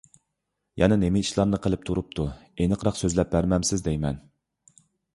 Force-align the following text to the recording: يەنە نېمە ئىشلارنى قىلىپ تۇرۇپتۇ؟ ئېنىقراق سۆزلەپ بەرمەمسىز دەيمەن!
يەنە 0.83 0.97
نېمە 1.01 1.21
ئىشلارنى 1.25 1.59
قىلىپ 1.67 1.87
تۇرۇپتۇ؟ 1.91 2.27
ئېنىقراق 2.57 3.01
سۆزلەپ 3.05 3.33
بەرمەمسىز 3.39 3.89
دەيمەن! 3.93 4.23